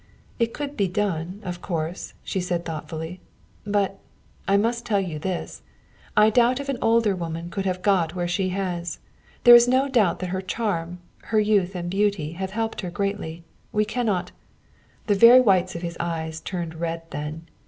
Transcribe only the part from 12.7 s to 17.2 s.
her greatly. We cannot" The very whites of his eyes turned red